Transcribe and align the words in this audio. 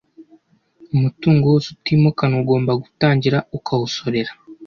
umutungo 0.95 1.43
wose 1.51 1.67
utimukanwa 1.75 2.37
ugomba 2.43 2.71
gutangira 2.83 3.37
ukawusorera 3.57 4.31